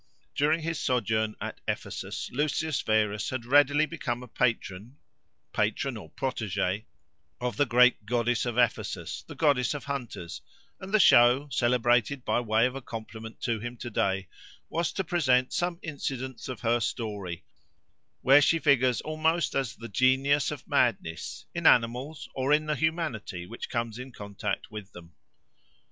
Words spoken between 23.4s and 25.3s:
which comes in contact with them.